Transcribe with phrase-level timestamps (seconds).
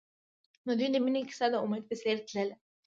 [0.65, 2.55] د دوی د مینې کیسه د امید په څېر تلله.